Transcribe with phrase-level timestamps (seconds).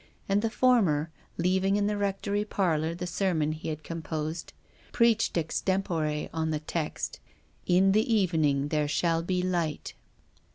[0.27, 4.51] And the former, leaving in the rectory parlour the ser mon he had composed,
[4.91, 7.19] preached extempore on the text,"
[7.67, 9.93] In the evening there shall be light."